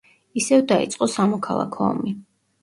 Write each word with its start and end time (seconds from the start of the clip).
ისევ 0.39 0.63
დაიწყო 0.71 1.09
სამოქალაქო 1.17 1.85
ომი. 1.91 2.17